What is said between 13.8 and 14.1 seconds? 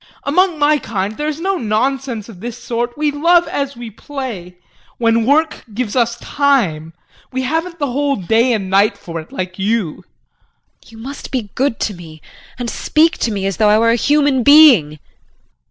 a